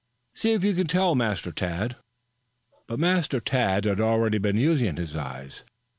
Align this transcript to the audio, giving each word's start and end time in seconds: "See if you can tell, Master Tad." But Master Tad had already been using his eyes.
"See 0.33 0.53
if 0.53 0.63
you 0.63 0.73
can 0.73 0.87
tell, 0.87 1.13
Master 1.13 1.51
Tad." 1.51 1.95
But 2.87 2.97
Master 2.97 3.39
Tad 3.39 3.85
had 3.85 4.01
already 4.01 4.39
been 4.39 4.57
using 4.57 4.97
his 4.97 5.15
eyes. 5.15 5.63